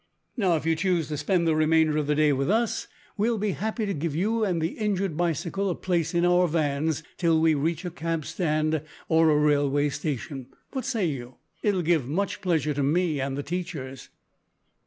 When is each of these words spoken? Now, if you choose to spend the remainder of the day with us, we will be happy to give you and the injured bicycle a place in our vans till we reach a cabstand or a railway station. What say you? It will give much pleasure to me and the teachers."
Now, 0.35 0.55
if 0.55 0.65
you 0.65 0.75
choose 0.75 1.09
to 1.09 1.17
spend 1.17 1.45
the 1.45 1.53
remainder 1.55 1.95
of 1.95 2.07
the 2.07 2.15
day 2.15 2.33
with 2.33 2.49
us, 2.49 2.87
we 3.17 3.29
will 3.29 3.37
be 3.37 3.51
happy 3.51 3.85
to 3.85 3.93
give 3.93 4.15
you 4.15 4.43
and 4.43 4.59
the 4.59 4.69
injured 4.79 5.15
bicycle 5.15 5.69
a 5.69 5.75
place 5.75 6.15
in 6.15 6.25
our 6.25 6.47
vans 6.47 7.03
till 7.17 7.39
we 7.39 7.53
reach 7.53 7.85
a 7.85 7.91
cabstand 7.91 8.81
or 9.09 9.29
a 9.29 9.37
railway 9.37 9.89
station. 9.89 10.47
What 10.71 10.85
say 10.85 11.05
you? 11.05 11.35
It 11.61 11.75
will 11.75 11.83
give 11.83 12.09
much 12.09 12.41
pleasure 12.41 12.73
to 12.73 12.81
me 12.81 13.19
and 13.21 13.37
the 13.37 13.43
teachers." 13.43 14.09